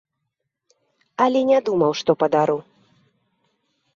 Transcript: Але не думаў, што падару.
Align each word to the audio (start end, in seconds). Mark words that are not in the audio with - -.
Але 1.25 1.41
не 1.51 1.59
думаў, 1.69 1.91
што 2.01 2.11
падару. 2.23 2.57